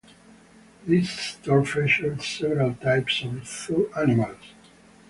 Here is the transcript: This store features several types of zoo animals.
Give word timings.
This 0.87 1.11
store 1.11 1.63
features 1.63 2.25
several 2.25 2.73
types 2.73 3.23
of 3.23 3.45
zoo 3.47 3.87
animals. 3.95 4.55